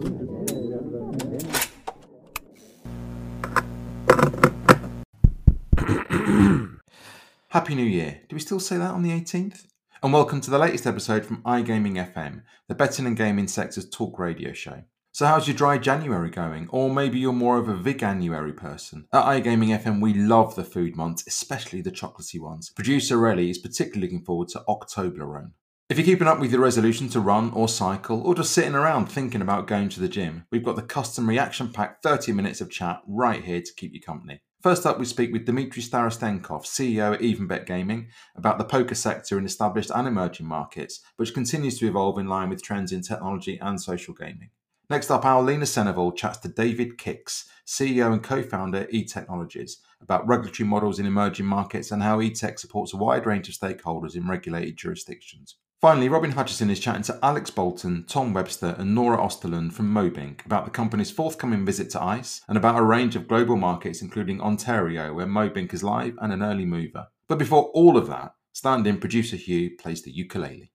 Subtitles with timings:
[7.48, 8.20] Happy New Year.
[8.28, 9.64] Do we still say that on the 18th?
[10.00, 14.20] And welcome to the latest episode from iGaming FM, the betting and gaming sector's talk
[14.20, 14.84] radio show.
[15.10, 16.68] So, how's your dry January going?
[16.70, 19.08] Or maybe you're more of a Veganuary person.
[19.12, 22.70] At iGaming FM, we love the food months, especially the chocolatey ones.
[22.70, 25.50] Producer Relly is particularly looking forward to October Octoblerone.
[25.90, 29.06] If you're keeping up with your resolution to run or cycle, or just sitting around
[29.06, 32.70] thinking about going to the gym, we've got the custom reaction packed 30 minutes of
[32.70, 34.42] chat right here to keep you company.
[34.62, 39.38] First up, we speak with Dmitry Starostenkov, CEO at EvenBet Gaming, about the poker sector
[39.38, 43.58] in established and emerging markets, which continues to evolve in line with trends in technology
[43.58, 44.50] and social gaming.
[44.90, 50.28] Next up, our Lena Seneval chats to David Kicks, CEO and co founder eTechnologies, about
[50.28, 54.28] regulatory models in emerging markets and how eTech supports a wide range of stakeholders in
[54.28, 55.56] regulated jurisdictions.
[55.80, 60.44] Finally, Robin Hutchison is chatting to Alex Bolton, Tom Webster, and Nora Osterlund from Mobinc
[60.44, 64.40] about the company's forthcoming visit to ICE and about a range of global markets, including
[64.40, 67.06] Ontario, where Mobinc is live and an early mover.
[67.28, 70.72] But before all of that, stand in producer Hugh plays the ukulele.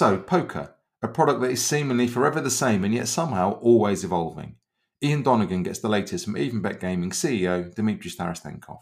[0.00, 4.56] So, poker, a product that is seemingly forever the same and yet somehow always evolving.
[5.04, 8.78] Ian Donegan gets the latest from EvenBet Gaming CEO Dmitry Starostenkov.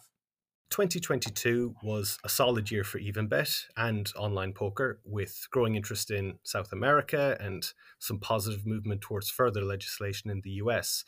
[0.71, 6.73] 2022 was a solid year for EvenBet and online poker, with growing interest in South
[6.73, 11.03] America and some positive movement towards further legislation in the US.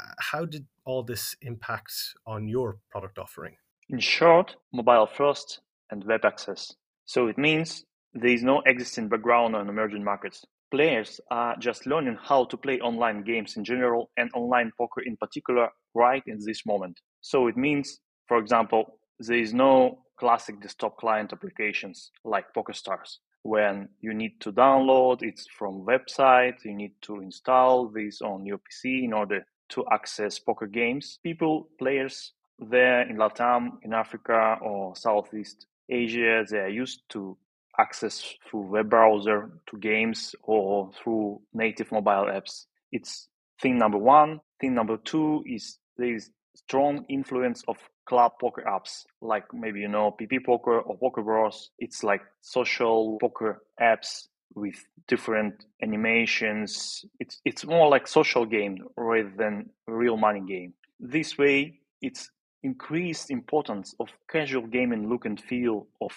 [0.00, 1.92] Uh, how did all this impact
[2.24, 3.56] on your product offering?
[3.90, 6.74] In short, mobile first and web access.
[7.04, 10.44] So it means there is no existing background on emerging markets.
[10.70, 15.16] Players are just learning how to play online games in general and online poker in
[15.16, 17.00] particular right in this moment.
[17.20, 23.88] So it means, for example, there is no classic desktop client applications like PokerStars when
[24.00, 29.04] you need to download it from website, you need to install this on your PC
[29.04, 31.18] in order to access poker games.
[31.22, 37.36] People, players there in Latam, in Africa or Southeast Asia, they are used to
[37.78, 42.66] access through web browser to games or through native mobile apps.
[42.92, 43.28] It's
[43.60, 44.40] thing number one.
[44.60, 47.76] Thing number two is there is strong influence of
[48.06, 51.70] club poker apps like maybe you know PP Poker or Poker Bros.
[51.78, 54.74] It's like social poker apps with
[55.06, 57.04] different animations.
[57.20, 60.74] It's it's more like social game rather than real money game.
[60.98, 62.30] This way, it's
[62.62, 66.12] increased importance of casual gaming look and feel of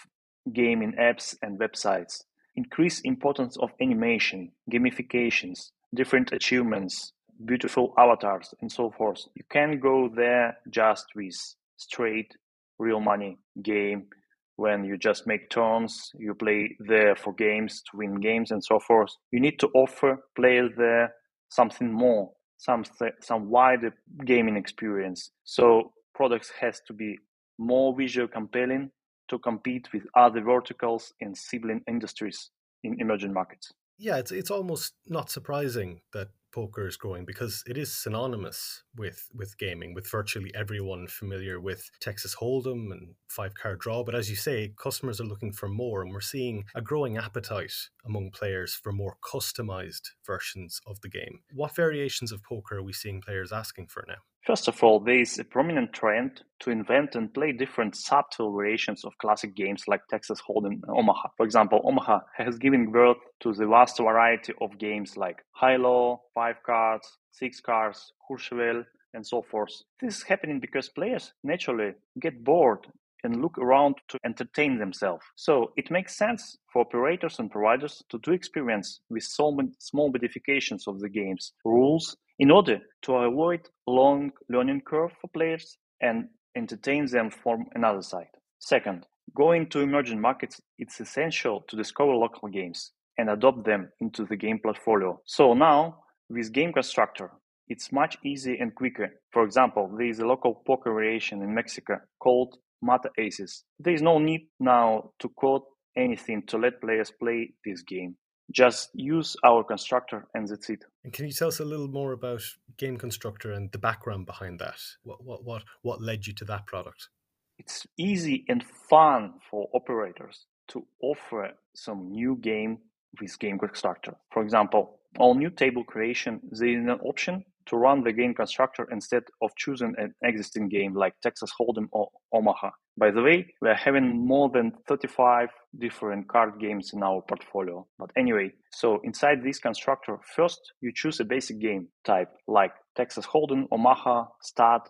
[0.51, 2.23] gaming apps and websites,
[2.55, 7.13] increase importance of animation, gamifications, different achievements,
[7.45, 9.21] beautiful avatars, and so forth.
[9.35, 11.35] You can go there just with
[11.77, 12.35] straight
[12.79, 14.07] real money game
[14.55, 18.79] when you just make turns, you play there for games to win games and so
[18.79, 19.09] forth.
[19.31, 21.13] You need to offer players there
[21.49, 22.83] something more, some
[23.21, 23.93] some wider
[24.25, 25.31] gaming experience.
[25.43, 27.17] So products has to be
[27.57, 28.91] more visual compelling
[29.29, 32.51] to compete with other verticals and sibling industries
[32.83, 33.71] in emerging markets.
[33.97, 39.27] Yeah, it's it's almost not surprising that poker is growing because it is synonymous with
[39.33, 44.03] with gaming with virtually everyone familiar with Texas Hold'em and five card draw.
[44.03, 47.73] But as you say customers are looking for more and we're seeing a growing appetite
[48.05, 51.39] among players for more customized versions of the game.
[51.53, 55.21] What variations of poker are we seeing players asking for now First of all, there
[55.21, 60.05] is a prominent trend to invent and play different subtle variations of classic games like
[60.09, 61.29] Texas Hold'em and Omaha.
[61.37, 66.57] For example, Omaha has given birth to the vast variety of games like High-Low, Five
[66.65, 68.83] Cards, Six Cards, Courchevel,
[69.13, 69.71] and so forth.
[70.01, 72.85] This is happening because players naturally get bored
[73.23, 75.23] and look around to entertain themselves.
[75.35, 79.57] So it makes sense for operators and providers to do experiments with small
[79.93, 86.27] modifications of the game's rules in order to avoid long learning curve for players and
[86.55, 88.27] entertain them from another side.
[88.59, 94.25] Second, going to emerging markets, it's essential to discover local games and adopt them into
[94.25, 95.19] the game portfolio.
[95.25, 97.31] So now, with Game Constructor,
[97.67, 99.11] it's much easier and quicker.
[99.31, 103.63] For example, there is a local poker variation in Mexico called Mata Aces.
[103.79, 105.61] There is no need now to code
[105.95, 108.15] anything to let players play this game.
[108.51, 110.83] Just use our constructor and that's it.
[111.03, 112.41] And can you tell us a little more about
[112.77, 114.79] Game Constructor and the background behind that?
[115.03, 117.09] What what what what led you to that product?
[117.57, 122.79] It's easy and fun for operators to offer some new game
[123.19, 124.15] with Game Constructor.
[124.31, 128.87] For example, On new table creation, there is an option to run the game constructor
[128.91, 132.71] instead of choosing an existing game like Texas Hold'em or Omaha.
[132.97, 135.49] By the way, we are having more than 35
[135.79, 137.87] different card games in our portfolio.
[137.97, 143.25] But anyway, so inside this constructor, first you choose a basic game type like Texas
[143.25, 144.81] Hold'em, Omaha, Stud,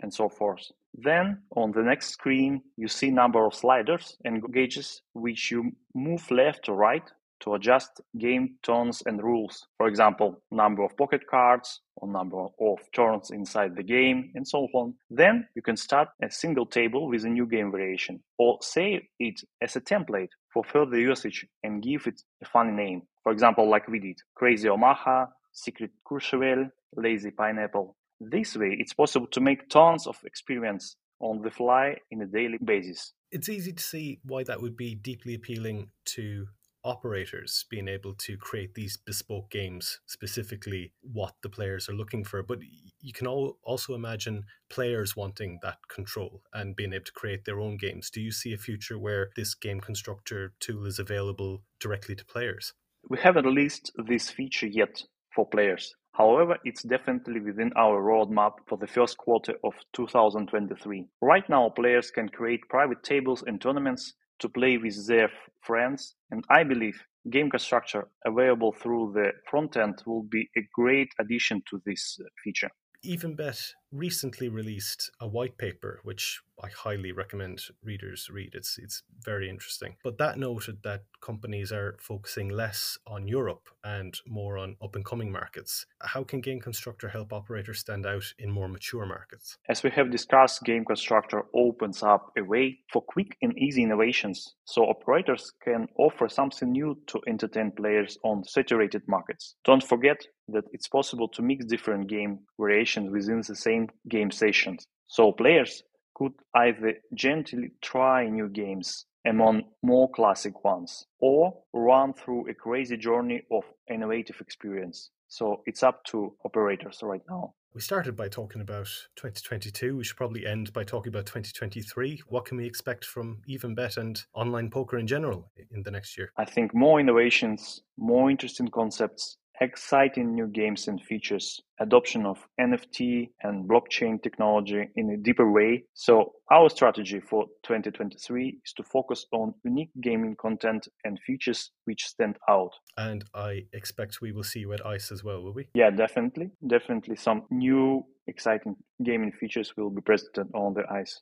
[0.00, 0.70] and so forth.
[0.94, 6.30] Then on the next screen, you see number of sliders and gauges which you move
[6.30, 7.02] left to right
[7.40, 9.66] to adjust game turns and rules.
[9.76, 14.68] For example, number of pocket cards or number of turns inside the game and so
[14.74, 14.94] on.
[15.10, 19.40] Then you can start a single table with a new game variation or save it
[19.62, 23.02] as a template for further usage and give it a funny name.
[23.22, 27.96] For example, like we did, Crazy Omaha, Secret Courchevel, Lazy Pineapple.
[28.20, 32.58] This way, it's possible to make tons of experience on the fly in a daily
[32.64, 33.12] basis.
[33.30, 36.46] It's easy to see why that would be deeply appealing to
[36.84, 42.42] operators being able to create these bespoke games specifically what the players are looking for.
[42.42, 42.58] But
[43.00, 47.76] you can also imagine players wanting that control and being able to create their own
[47.76, 48.10] games.
[48.10, 52.72] Do you see a future where this game constructor tool is available directly to players?
[53.08, 55.02] We haven't released this feature yet
[55.34, 55.94] for players.
[56.12, 61.06] However, it's definitely within our roadmap for the first quarter of 2023.
[61.22, 65.30] Right now, players can create private tables and tournaments to play with their
[65.62, 67.00] friends, and I believe
[67.30, 72.24] game constructor available through the front end will be a great addition to this uh,
[72.42, 72.70] feature.
[73.02, 73.60] Even EvenBet
[73.92, 78.54] recently released a white paper, which I highly recommend readers read.
[78.54, 79.96] It's it's very interesting.
[80.02, 85.04] But that noted that companies are focusing less on Europe and more on up and
[85.04, 85.86] coming markets.
[86.02, 89.56] How can Game Constructor help operators stand out in more mature markets?
[89.68, 94.54] As we have discussed, Game Constructor opens up a way for quick and easy innovations,
[94.64, 99.54] so operators can offer something new to entertain players on saturated markets.
[99.64, 103.77] Don't forget that it's possible to mix different game variations within the same
[104.08, 104.86] game sessions.
[105.06, 105.82] So players
[106.14, 112.96] could either gently try new games among more classic ones or run through a crazy
[112.96, 115.10] journey of innovative experience.
[115.28, 117.54] So it's up to operators right now.
[117.74, 119.96] We started by talking about 2022.
[119.96, 122.22] We should probably end by talking about 2023.
[122.26, 126.32] What can we expect from EvenBet and online poker in general in the next year?
[126.38, 133.30] I think more innovations, more interesting concepts, exciting new games and features, adoption of NFT
[133.42, 135.84] and blockchain technology in a deeper way.
[135.94, 142.06] So our strategy for 2023 is to focus on unique gaming content and features which
[142.06, 142.72] stand out.
[142.96, 145.68] And I expect we will see you at ICE as well, will we?
[145.74, 146.50] Yeah, definitely.
[146.66, 151.20] Definitely some new exciting gaming features will be presented on the ICE.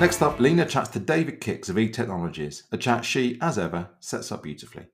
[0.00, 4.32] Next up, Lena chats to David Kicks of eTechnologies, a chat she, as ever, sets
[4.32, 4.86] up beautifully.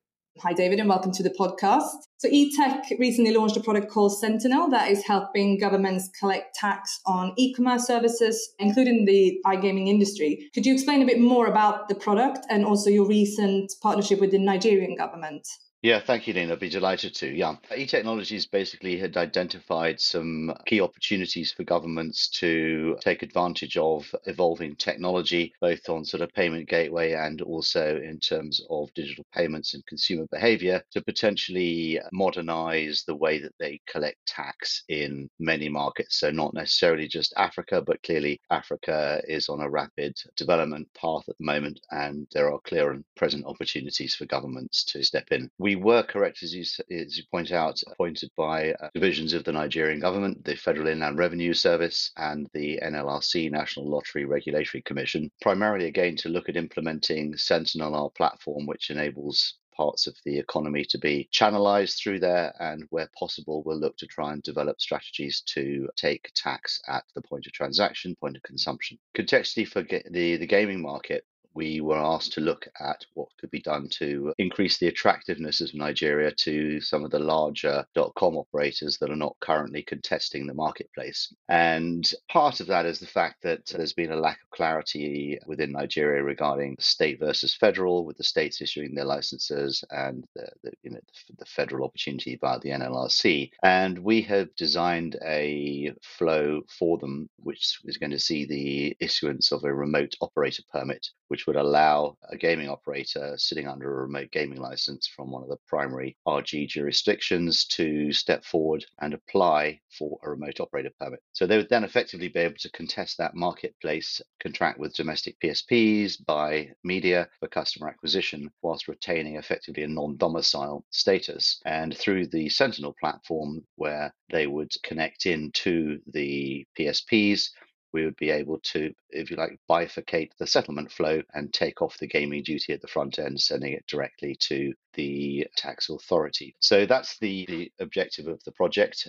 [0.42, 1.92] Hi, David, and welcome to the podcast.
[2.16, 7.34] So, eTech recently launched a product called Sentinel that is helping governments collect tax on
[7.36, 10.50] e commerce services, including the iGaming industry.
[10.52, 14.32] Could you explain a bit more about the product and also your recent partnership with
[14.32, 15.46] the Nigerian government?
[15.86, 16.54] Yeah, thank you, Lena.
[16.54, 17.32] I'd be delighted to.
[17.32, 17.54] Yeah.
[17.70, 25.54] eTechnologies basically had identified some key opportunities for governments to take advantage of evolving technology,
[25.60, 30.26] both on sort of payment gateway and also in terms of digital payments and consumer
[30.32, 36.18] behavior, to potentially modernize the way that they collect tax in many markets.
[36.18, 41.38] So, not necessarily just Africa, but clearly Africa is on a rapid development path at
[41.38, 45.48] the moment, and there are clear and present opportunities for governments to step in.
[45.58, 49.52] We were correct, as you, as you point out, appointed by uh, divisions of the
[49.52, 55.86] Nigerian government, the Federal Inland Revenue Service, and the NLRC, National Lottery Regulatory Commission, primarily
[55.86, 60.98] again to look at implementing Sentinel, our platform, which enables parts of the economy to
[60.98, 65.86] be channelized through there and where possible we'll look to try and develop strategies to
[65.96, 68.98] take tax at the point of transaction point of consumption.
[69.16, 71.24] Contextually for the the gaming market
[71.56, 75.74] we were asked to look at what could be done to increase the attractiveness of
[75.74, 81.34] Nigeria to some of the larger dot-com operators that are not currently contesting the marketplace.
[81.48, 85.72] And part of that is the fact that there's been a lack of clarity within
[85.72, 90.90] Nigeria regarding state versus federal, with the states issuing their licenses and the, the you
[90.90, 91.00] know
[91.38, 93.50] the federal opportunity via the NLRC.
[93.62, 99.52] And we have designed a flow for them, which is going to see the issuance
[99.52, 104.30] of a remote operator permit which would allow a gaming operator sitting under a remote
[104.30, 110.18] gaming license from one of the primary RG jurisdictions to step forward and apply for
[110.22, 111.20] a remote operator permit.
[111.32, 116.24] So they would then effectively be able to contest that marketplace contract with domestic PSPs,
[116.24, 121.60] buy media for customer acquisition, whilst retaining effectively a non domicile status.
[121.64, 127.50] And through the Sentinel platform, where they would connect into the PSPs,
[127.92, 131.98] we would be able to, if you like, bifurcate the settlement flow and take off
[131.98, 136.56] the gaming duty at the front end, sending it directly to the tax authority.
[136.58, 139.08] So that's the, the objective of the project.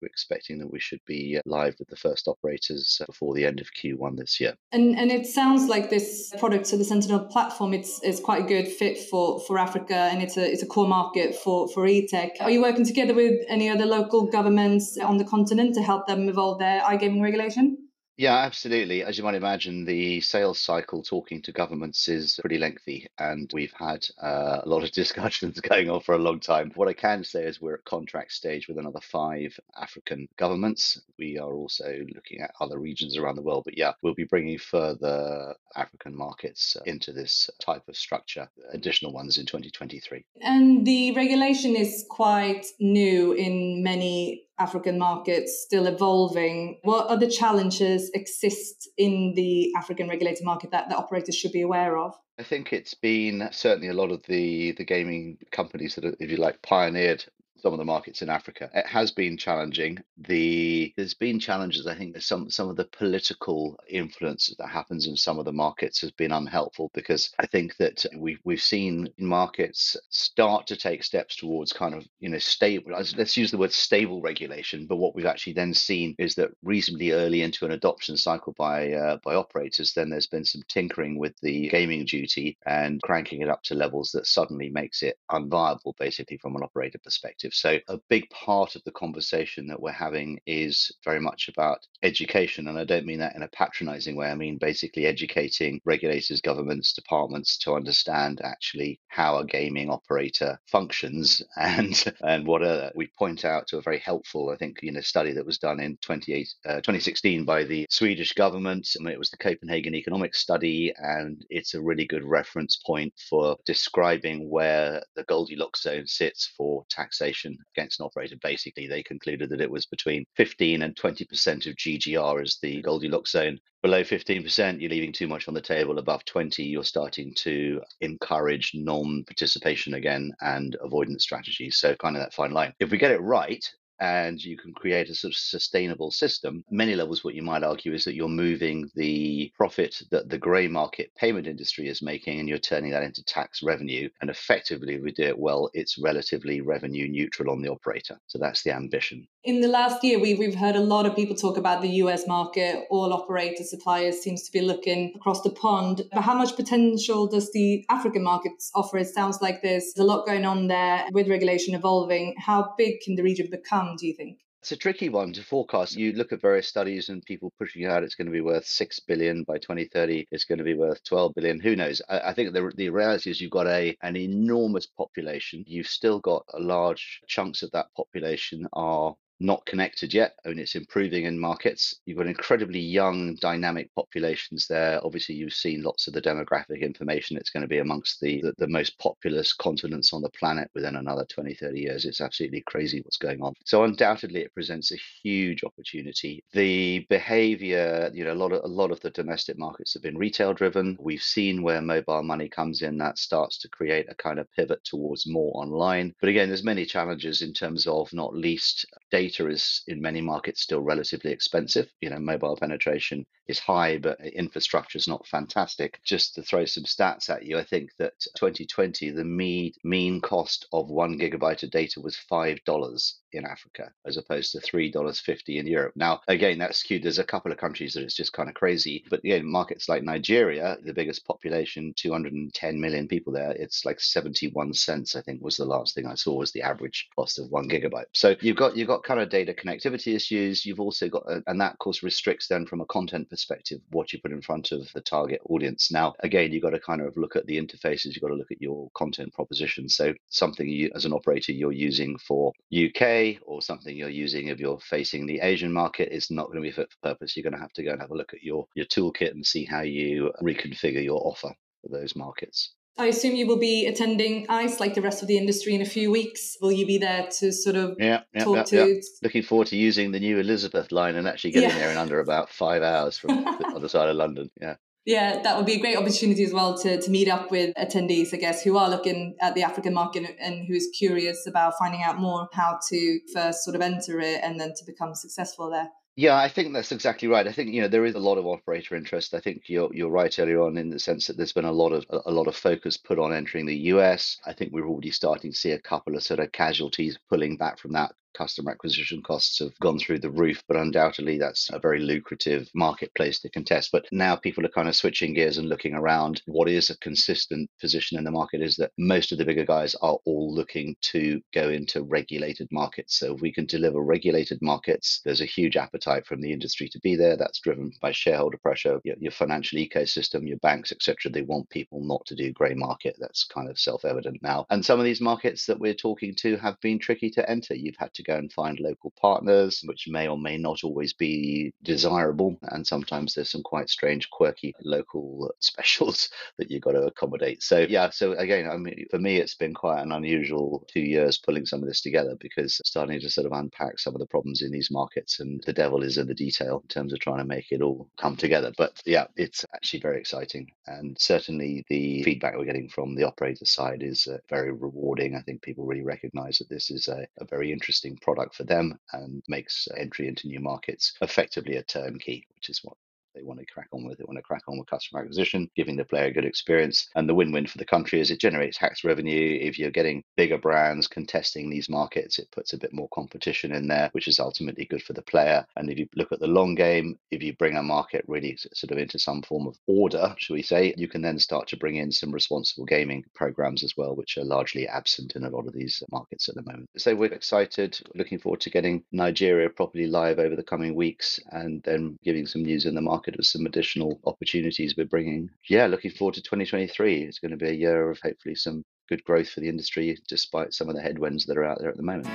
[0.00, 3.68] We're expecting that we should be live with the first operators before the end of
[3.72, 4.54] Q1 this year.
[4.72, 8.46] And and it sounds like this product, so the Sentinel platform, it's it's quite a
[8.46, 12.30] good fit for for Africa, and it's a it's a core market for for eTech.
[12.40, 16.28] Are you working together with any other local governments on the continent to help them
[16.28, 17.85] evolve their iGaming regulation?
[18.18, 19.02] Yeah, absolutely.
[19.02, 23.74] As you might imagine, the sales cycle talking to governments is pretty lengthy, and we've
[23.78, 26.72] had uh, a lot of discussions going on for a long time.
[26.74, 30.98] What I can say is we're at contract stage with another five African governments.
[31.18, 34.58] We are also looking at other regions around the world, but yeah, we'll be bringing
[34.58, 40.24] further African markets into this type of structure, additional ones in 2023.
[40.40, 46.78] And the regulation is quite new in many African markets still evolving.
[46.82, 51.96] What other challenges exist in the African regulated market that the operators should be aware
[51.98, 52.14] of?
[52.38, 56.36] I think it's been certainly a lot of the the gaming companies that, if you
[56.36, 57.24] like, pioneered
[57.58, 58.70] some of the markets in Africa.
[58.74, 59.98] It has been challenging.
[60.18, 61.86] The there's been challenges.
[61.86, 66.00] I think some some of the political influence that happens in some of the markets
[66.00, 71.36] has been unhelpful because I think that we've we've seen markets start to take steps
[71.36, 72.92] towards kind of you know stable.
[73.16, 74.86] Let's use the word stable regulation.
[74.86, 78.92] But what we've actually then seen is that reasonably early into an adoption cycle by
[78.92, 83.48] uh, by operators, then there's been some tinkering with the gaming duty and cranking it
[83.48, 87.45] up to levels that suddenly makes it unviable, basically from an operator perspective.
[87.54, 92.68] So, a big part of the conversation that we're having is very much about education.
[92.68, 94.28] And I don't mean that in a patronizing way.
[94.30, 101.42] I mean basically educating regulators, governments, departments to understand actually how a gaming operator functions
[101.56, 105.00] and and what a, we point out to a very helpful, I think, you know,
[105.00, 108.88] study that was done in 28, uh, 2016 by the Swedish government.
[108.98, 113.12] I mean, it was the Copenhagen Economics Study, and it's a really good reference point
[113.28, 118.36] for describing where the Goldilocks zone sits for taxation against an operator.
[118.42, 123.32] Basically, they concluded that it was between 15 and 20% of GGR as the Goldilocks
[123.32, 123.58] zone.
[123.82, 125.98] Below 15%, you're leaving too much on the table.
[125.98, 131.76] Above 20, you're starting to encourage non participation again and avoidance strategies.
[131.78, 132.72] So, kind of that fine line.
[132.80, 133.64] If we get it right,
[134.00, 136.64] and you can create a sort of sustainable system.
[136.70, 140.68] Many levels, what you might argue is that you're moving the profit that the grey
[140.68, 144.08] market payment industry is making and you're turning that into tax revenue.
[144.20, 148.18] And effectively, if we do it well, it's relatively revenue neutral on the operator.
[148.26, 149.26] So that's the ambition.
[149.46, 152.26] In the last year, we, we've heard a lot of people talk about the US
[152.26, 152.84] market.
[152.90, 156.02] All operator suppliers seems to be looking across the pond.
[156.12, 158.98] But how much potential does the African markets offer?
[158.98, 162.34] It sounds like there's a lot going on there with regulation evolving.
[162.38, 163.94] How big can the region become?
[163.96, 164.40] do you think?
[164.62, 165.94] It's a tricky one to forecast.
[165.94, 168.98] You look at various studies and people pushing out it's going to be worth six
[168.98, 170.26] billion by 2030.
[170.32, 171.60] It's going to be worth 12 billion.
[171.60, 172.02] Who knows?
[172.08, 175.62] I, think the the reality is you've got a an enormous population.
[175.68, 180.34] You've still got a large chunks of that population are not connected yet.
[180.44, 181.94] I mean, it's improving in markets.
[182.06, 185.00] You've got incredibly young, dynamic populations there.
[185.04, 187.36] Obviously, you've seen lots of the demographic information.
[187.36, 190.96] It's going to be amongst the, the, the, most populous continents on the planet within
[190.96, 192.04] another 20, 30 years.
[192.04, 193.54] It's absolutely crazy what's going on.
[193.64, 196.42] So undoubtedly, it presents a huge opportunity.
[196.52, 200.18] The behavior, you know, a lot of a lot of the domestic markets have been
[200.18, 200.96] retail driven.
[201.00, 202.98] We've seen where mobile money comes in.
[202.98, 206.14] That starts to create a kind of pivot towards more online.
[206.20, 210.60] But again, there's many challenges in terms of not least data is in many markets
[210.60, 211.88] still relatively expensive.
[212.02, 215.98] You know, mobile penetration is high, but infrastructure is not fantastic.
[216.04, 220.66] Just to throw some stats at you, I think that 2020, the mean, mean cost
[220.70, 225.92] of one gigabyte of data was $5 in Africa, as opposed to $3.50 in Europe.
[225.96, 227.02] Now, again, that's skewed.
[227.02, 229.04] There's a couple of countries that it's just kind of crazy.
[229.10, 234.74] But again, markets like Nigeria, the biggest population, 210 million people there, it's like 71
[234.74, 237.68] cents, I think was the last thing I saw was the average cost of one
[237.68, 238.06] gigabyte.
[238.12, 240.64] So you've got you've got kind of data connectivity issues.
[240.64, 244.12] You've also got, a, and that of course restricts then from a content perspective what
[244.12, 245.90] you put in front of the target audience.
[245.90, 248.52] Now, again, you've got to kind of look at the interfaces, you've got to look
[248.52, 249.88] at your content proposition.
[249.88, 254.58] So, something you, as an operator, you're using for UK Or something you're using if
[254.58, 257.36] you're facing the Asian market is not going to be fit for purpose.
[257.36, 259.44] You're going to have to go and have a look at your, your toolkit and
[259.44, 262.74] see how you reconfigure your offer for those markets.
[262.98, 265.86] I assume you will be attending ICE like the rest of the industry in a
[265.86, 266.56] few weeks.
[266.62, 268.88] Will you be there to sort of yeah, yeah talk yeah, to?
[268.94, 269.00] Yeah.
[269.22, 272.48] Looking forward to using the new Elizabeth line and actually getting there in under about
[272.48, 274.50] five hours from the other side of London.
[274.60, 274.76] Yeah.
[275.06, 278.34] Yeah, that would be a great opportunity as well to, to meet up with attendees,
[278.34, 282.18] I guess, who are looking at the African market and who's curious about finding out
[282.18, 285.88] more how to first sort of enter it and then to become successful there.
[286.16, 287.46] Yeah, I think that's exactly right.
[287.46, 289.34] I think you know there is a lot of operator interest.
[289.34, 291.92] I think you're you're right earlier on in the sense that there's been a lot
[291.92, 294.38] of a lot of focus put on entering the US.
[294.46, 297.78] I think we're already starting to see a couple of sort of casualties pulling back
[297.78, 302.00] from that customer acquisition costs have gone through the roof, but undoubtedly that's a very
[302.00, 303.90] lucrative marketplace to contest.
[303.92, 306.42] But now people are kind of switching gears and looking around.
[306.46, 309.94] What is a consistent position in the market is that most of the bigger guys
[309.96, 313.18] are all looking to go into regulated markets.
[313.18, 317.00] So if we can deliver regulated markets, there's a huge appetite from the industry to
[317.00, 317.36] be there.
[317.36, 321.30] That's driven by shareholder pressure, your, your financial ecosystem, your banks, etc.
[321.30, 323.16] They want people not to do grey market.
[323.18, 324.66] That's kind of self-evident now.
[324.70, 327.74] And some of these markets that we're talking to have been tricky to enter.
[327.74, 331.72] You've had to go and find local partners, which may or may not always be
[331.82, 332.58] desirable.
[332.62, 336.28] And sometimes there's some quite strange, quirky local specials
[336.58, 337.62] that you've got to accommodate.
[337.62, 341.38] So, yeah, so again, I mean, for me, it's been quite an unusual two years
[341.38, 344.62] pulling some of this together because starting to sort of unpack some of the problems
[344.62, 347.44] in these markets and the devil is in the detail in terms of trying to
[347.44, 348.72] make it all come together.
[348.76, 350.70] But yeah, it's actually very exciting.
[350.86, 355.34] And certainly the feedback we're getting from the operator side is uh, very rewarding.
[355.34, 358.98] I think people really recognize that this is a, a very interesting product for them
[359.12, 362.96] and makes entry into new markets effectively a turnkey, which is what
[363.36, 364.18] they want to crack on with.
[364.18, 367.08] They want to crack on with customer acquisition, giving the player a good experience.
[367.14, 369.58] And the win win for the country is it generates tax revenue.
[369.60, 373.86] If you're getting bigger brands contesting these markets, it puts a bit more competition in
[373.86, 375.66] there, which is ultimately good for the player.
[375.76, 378.90] And if you look at the long game, if you bring a market really sort
[378.90, 381.96] of into some form of order, shall we say, you can then start to bring
[381.96, 385.74] in some responsible gaming programs as well, which are largely absent in a lot of
[385.74, 386.88] these markets at the moment.
[386.96, 391.82] So we're excited, looking forward to getting Nigeria properly live over the coming weeks and
[391.82, 395.50] then giving some news in the market market of some additional opportunities we're bringing.
[395.68, 397.22] Yeah, looking forward to 2023.
[397.22, 400.72] It's going to be a year of hopefully some good growth for the industry, despite
[400.72, 402.26] some of the headwinds that are out there at the moment.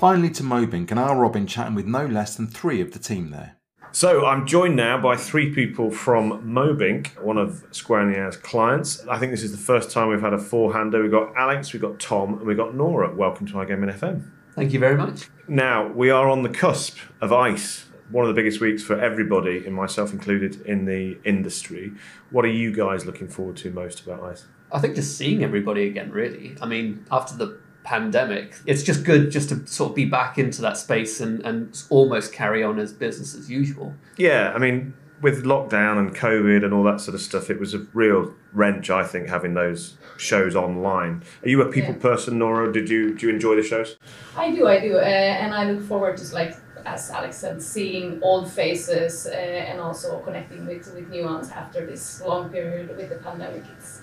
[0.00, 3.30] Finally to Mobinc and our Robin chatting with no less than three of the team
[3.30, 3.57] there.
[3.92, 8.36] So I'm joined now by three people from Mobinc, one of Square in the Air's
[8.36, 9.04] clients.
[9.08, 11.00] I think this is the first time we've had a four-hander.
[11.02, 13.14] We've got Alex, we've got Tom, and we've got Nora.
[13.14, 14.30] Welcome to iGaming FM.
[14.54, 15.30] Thank you very much.
[15.48, 19.64] Now, we are on the cusp of ICE, one of the biggest weeks for everybody,
[19.64, 21.92] and myself included, in the industry.
[22.30, 24.44] What are you guys looking forward to most about ICE?
[24.70, 26.56] I think just seeing everybody again, really.
[26.60, 28.54] I mean, after the pandemic.
[28.66, 32.34] It's just good just to sort of be back into that space and, and almost
[32.34, 33.94] carry on as business as usual.
[34.18, 37.72] Yeah, I mean, with lockdown and COVID and all that sort of stuff, it was
[37.72, 41.22] a real wrench, I think, having those shows online.
[41.42, 42.00] Are you a people yeah.
[42.00, 42.70] person, Nora?
[42.70, 43.96] Did you do you enjoy the shows?
[44.36, 48.18] I do, I do, uh, and I look forward to like as Alex said, seeing
[48.22, 53.08] old faces uh, and also connecting with with new ones after this long period with
[53.08, 53.64] the pandemic.
[53.76, 54.02] It's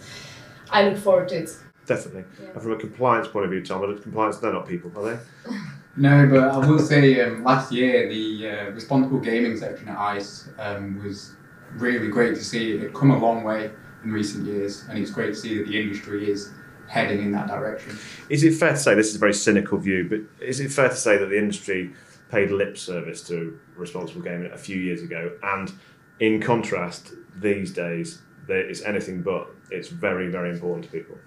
[0.71, 1.49] I look forward to it
[1.85, 2.25] definitely.
[2.41, 2.49] Yeah.
[2.51, 5.51] And from a compliance point of view, Tom, but compliance, they're not people, are they?
[5.97, 10.49] No, but I will say um, last year the uh, responsible gaming section at ICE
[10.59, 11.35] um, was
[11.75, 12.73] really great to see.
[12.73, 13.71] It had come a long way
[14.03, 16.51] in recent years, and it's great to see that the industry is
[16.89, 17.97] heading in that direction.
[18.29, 20.89] Is it fair to say this is a very cynical view, but is it fair
[20.89, 21.93] to say that the industry
[22.29, 25.71] paid lip service to responsible gaming a few years ago, and
[26.19, 29.47] in contrast, these days there is anything but.
[29.71, 31.17] It's very, very important to people.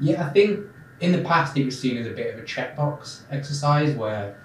[0.00, 0.66] Yeah, I think
[1.00, 4.40] in the past it was seen as a bit of a checkbox exercise where,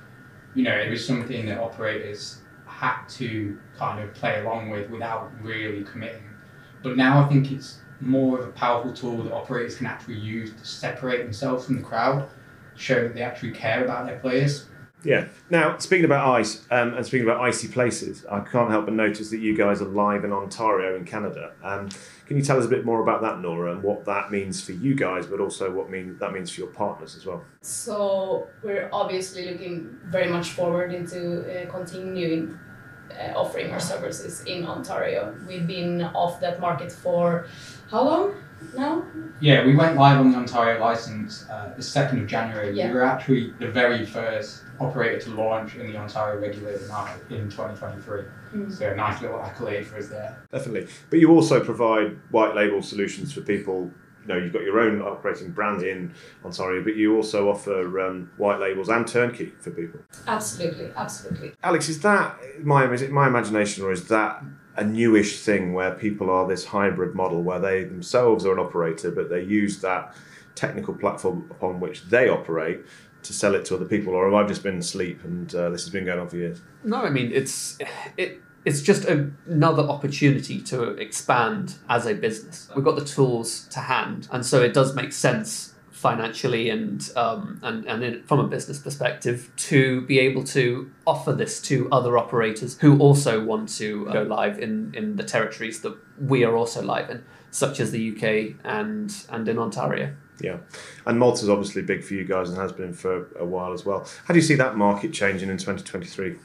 [0.55, 5.31] you know, it was something that operators had to kind of play along with without
[5.41, 6.23] really committing.
[6.81, 10.53] But now I think it's more of a powerful tool that operators can actually use
[10.53, 12.29] to separate themselves from the crowd,
[12.75, 14.65] show that they actually care about their players.
[15.03, 15.27] Yeah.
[15.49, 19.29] Now, speaking about ice um, and speaking about icy places, I can't help but notice
[19.31, 21.51] that you guys are live in Ontario in Canada.
[21.63, 21.89] Um,
[22.25, 24.71] can you tell us a bit more about that, Nora, and what that means for
[24.71, 27.43] you guys, but also what mean that means for your partners as well?
[27.61, 32.57] So we're obviously looking very much forward into uh, continuing
[33.11, 35.35] uh, offering our services in Ontario.
[35.47, 37.47] We've been off that market for
[37.89, 38.35] how long?
[38.75, 39.05] No?
[39.39, 42.75] Yeah, we went live on the Ontario license uh, the 2nd of January.
[42.75, 42.87] Yeah.
[42.87, 47.49] We were actually the very first operator to launch in the Ontario regulated market in
[47.49, 48.23] 2023.
[48.53, 48.71] Mm.
[48.71, 50.37] So a nice little accolade for us there.
[50.51, 50.87] Definitely.
[51.09, 53.91] But you also provide white label solutions for people.
[54.21, 56.13] You know, you've got your own operating brand in
[56.45, 59.99] Ontario, but you also offer um, white labels and turnkey for people.
[60.27, 61.51] Absolutely, absolutely.
[61.61, 64.41] Alex, is that my is it my imagination or is that
[64.75, 69.11] a newish thing where people are this hybrid model where they themselves are an operator
[69.11, 70.15] but they use that
[70.55, 72.79] technical platform upon which they operate
[73.23, 75.83] to sell it to other people, or have I just been asleep and uh, this
[75.83, 76.61] has been going on for years?
[76.83, 77.77] No, I mean it's
[78.17, 78.41] it.
[78.65, 82.69] It's just a, another opportunity to expand as a business.
[82.73, 85.72] We've got the tools to hand, and so it does make sense
[86.03, 91.31] financially and um, and and in, from a business perspective to be able to offer
[91.31, 95.95] this to other operators who also want to go live in in the territories that
[96.19, 100.13] we are also live in, such as the UK and and in Ontario.
[100.41, 100.57] Yeah,
[101.05, 104.05] and Malta's obviously big for you guys and has been for a while as well.
[104.25, 106.35] How do you see that market changing in 2023?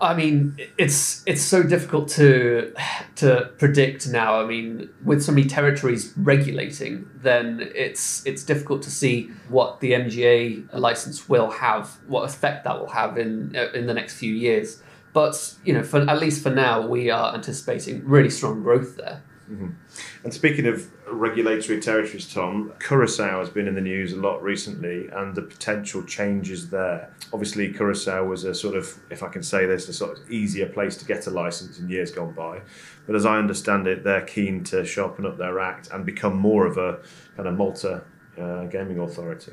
[0.00, 2.72] I mean, it's it's so difficult to
[3.16, 4.40] to predict now.
[4.40, 9.92] I mean, with so many territories regulating, then it's it's difficult to see what the
[9.92, 14.32] MGA license will have, what effect that will have in uh, in the next few
[14.32, 14.82] years.
[15.12, 19.22] But you know, for at least for now, we are anticipating really strong growth there.
[20.22, 25.08] And speaking of regulatory territories, Tom, Curacao has been in the news a lot recently
[25.08, 27.12] and the potential changes there.
[27.32, 30.66] Obviously, Curacao was a sort of, if I can say this, a sort of easier
[30.66, 32.60] place to get a license in years gone by.
[33.06, 36.66] But as I understand it, they're keen to sharpen up their act and become more
[36.66, 37.00] of a
[37.36, 38.04] kind of Malta
[38.40, 39.52] uh, gaming authority.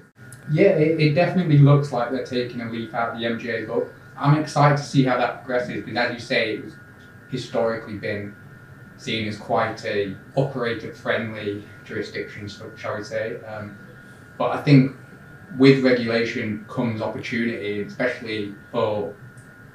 [0.52, 3.92] Yeah, it, it definitely looks like they're taking a leaf out of the MGA book.
[4.16, 6.76] I'm excited to see how that progresses because, as you say, it was
[7.30, 8.36] historically been
[8.98, 13.42] seen as quite a operator-friendly jurisdiction, shall we say.
[13.44, 13.78] Um,
[14.38, 14.96] but I think
[15.58, 19.16] with regulation comes opportunity, especially for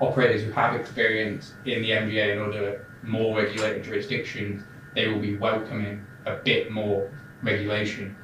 [0.01, 4.63] operators who have experience in the MGA and other more regulated jurisdictions.
[4.95, 7.11] They will be welcoming a bit more
[7.43, 8.17] regulation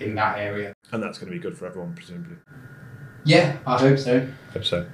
[0.00, 0.74] in that area.
[0.92, 2.36] And that's going to be good for everyone, presumably.
[3.24, 4.26] Yeah, I hope so.
[4.52, 4.86] Hope so.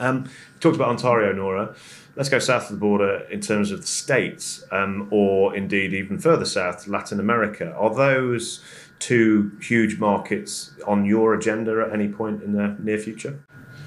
[0.00, 0.30] Um,
[0.60, 1.74] talked about Ontario, Nora.
[2.16, 6.18] Let's go south of the border in terms of the states, um, or indeed even
[6.18, 7.72] further south, Latin America.
[7.72, 8.62] Are those
[8.98, 13.38] two huge markets on your agenda at any point in the near future?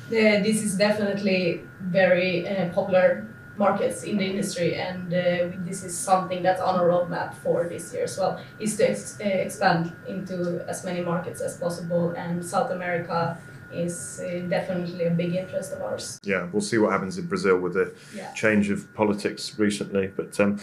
[0.07, 5.97] Uh, this is definitely very uh, popular markets in the industry and uh, this is
[5.97, 9.93] something that's on a roadmap for this year as well is to ex- uh, expand
[10.07, 13.37] into as many markets as possible and south america
[13.73, 17.57] is uh, definitely a big interest of ours Yeah, we'll see what happens in Brazil
[17.59, 18.31] with the Yeah.
[18.33, 20.07] change of politics recently.
[20.15, 20.59] But um,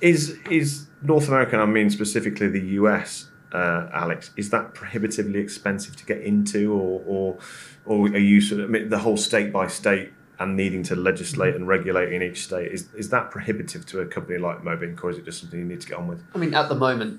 [0.00, 5.96] is is North America, I mean specifically the US, uh, Alex, is that prohibitively expensive
[5.96, 7.38] to get into, or or,
[7.86, 10.96] or are you sort of I mean, the whole state by state and needing to
[10.96, 15.02] legislate and regulate in each state is is that prohibitive to a company like Mobinc,
[15.04, 16.20] or is it just something you need to get on with?
[16.34, 17.18] I mean, at the moment, n-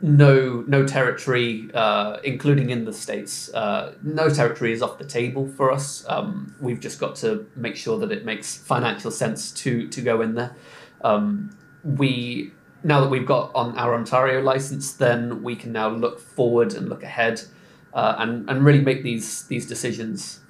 [0.00, 5.48] no no territory, uh, including in the states, uh, no territory is off the table
[5.48, 6.04] for us.
[6.08, 10.20] Um, we've just got to make sure that it makes financial sense to to go
[10.20, 10.54] in there.
[11.02, 12.52] Um, we
[12.84, 16.88] now that we've got on our Ontario license, then we can now look forward and
[16.88, 17.42] look ahead,
[17.92, 20.40] uh, and and really make these these decisions.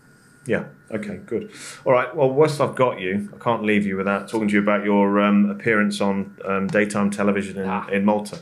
[0.46, 0.64] Yeah.
[0.90, 1.18] Okay.
[1.24, 1.50] Good.
[1.84, 2.14] All right.
[2.14, 5.20] Well, whilst I've got you, I can't leave you without talking to you about your
[5.20, 7.86] um, appearance on um, daytime television in, Ah.
[7.88, 8.38] in Malta.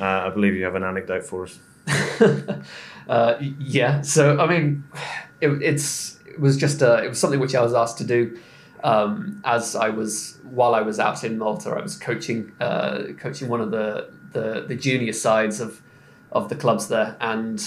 [0.00, 1.58] Uh, I believe you have an anecdote for us.
[3.08, 4.00] uh, yeah.
[4.02, 4.84] So I mean,
[5.40, 8.38] it, it's it was just uh, it was something which I was asked to do
[8.84, 11.70] um, as I was while I was out in Malta.
[11.70, 15.80] I was coaching uh, coaching one of the, the the junior sides of
[16.32, 17.60] of the clubs there, and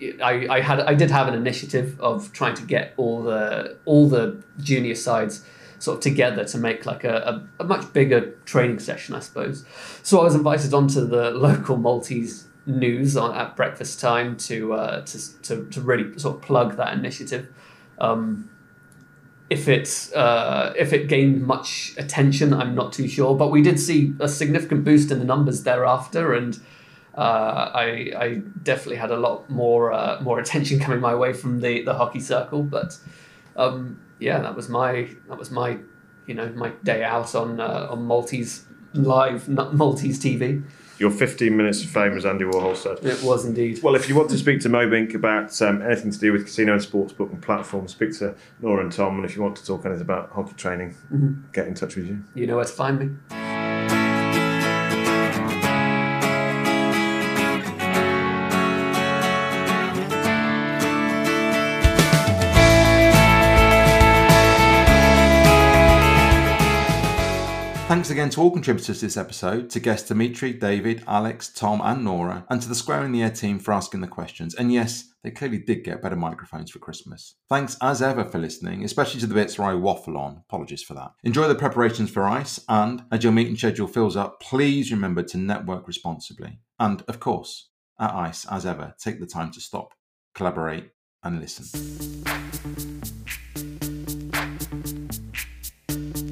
[0.00, 4.08] I, I had I did have an initiative of trying to get all the all
[4.08, 5.44] the junior sides
[5.78, 9.64] sort of together to make like a, a, a much bigger training session, I suppose.
[10.02, 15.04] So I was invited onto the local Maltese news on at breakfast time to uh,
[15.04, 17.48] to, to to really sort of plug that initiative.
[17.98, 18.50] Um,
[19.50, 23.80] if it uh, if it gained much attention, I'm not too sure, but we did
[23.80, 26.60] see a significant boost in the numbers thereafter, and
[27.18, 28.28] uh, I I
[28.62, 32.20] definitely had a lot more uh, more attention coming my way from the, the hockey
[32.20, 32.62] circle.
[32.62, 32.96] But
[33.56, 35.78] um, yeah, that was my that was my
[36.26, 40.62] you know my day out on uh, on Maltese live Maltese TV.
[40.98, 42.98] Your 15 minutes of fame, as Andy Warhol said.
[43.04, 43.80] It was indeed.
[43.84, 46.72] Well, if you want to speak to Mobinc about um, anything to do with casino
[46.72, 49.14] and sportsbook and platforms, speak to Nora and Tom.
[49.14, 51.52] And if you want to talk anything about hockey training, Mhm.
[51.52, 52.18] get in touch with you.
[52.34, 53.47] You know where to find me.
[67.88, 72.04] Thanks again to all contributors to this episode, to guests Dimitri, David, Alex, Tom, and
[72.04, 74.54] Nora, and to the Square in the Air team for asking the questions.
[74.54, 77.36] And yes, they clearly did get better microphones for Christmas.
[77.48, 80.42] Thanks as ever for listening, especially to the bits where I waffle on.
[80.50, 81.12] Apologies for that.
[81.24, 85.38] Enjoy the preparations for ICE, and as your meeting schedule fills up, please remember to
[85.38, 86.60] network responsibly.
[86.78, 89.94] And of course, at ICE, as ever, take the time to stop,
[90.34, 90.90] collaborate,
[91.22, 91.64] and listen.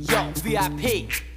[0.03, 1.36] Yo, VIP.